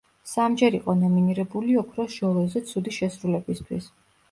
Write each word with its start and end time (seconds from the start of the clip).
სამჯერ 0.29 0.77
იყო 0.77 0.95
ნომინირებული 1.01 1.77
ოქროს 1.83 2.17
ჟოლოზე 2.17 2.65
ცუდი 2.73 2.97
შესრულებისთვის. 2.99 3.95